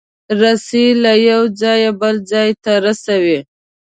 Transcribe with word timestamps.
رسۍ 0.39 0.87
له 1.03 1.13
یو 1.29 1.41
ځایه 1.61 1.91
بل 2.01 2.15
ځای 2.31 2.49
ته 2.63 2.71
رسوي. 2.85 3.39